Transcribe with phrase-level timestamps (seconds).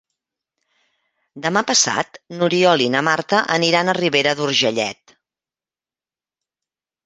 [1.43, 5.17] Demà passat n'Oriol i na Marta aniran a Ribera d'Urgellet.